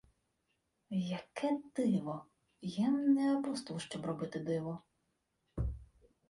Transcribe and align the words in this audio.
—Яке 1.19 1.49
диво? 1.75 2.25
Я-м 2.61 3.13
не 3.13 3.37
апостол, 3.37 3.79
щоб 3.79 4.05
робити 4.05 4.39
диво. 4.39 4.83